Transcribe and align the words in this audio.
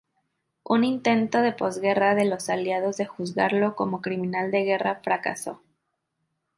Un 0.63 0.83
intento 0.83 1.43
de 1.43 1.53
posguerra 1.53 2.15
de 2.15 2.25
los 2.25 2.49
Aliados 2.49 2.97
de 2.97 3.05
juzgarlo 3.05 3.75
como 3.75 4.01
criminal 4.01 4.49
de 4.49 4.63
guerra 4.63 4.99
fracasó. 5.03 5.61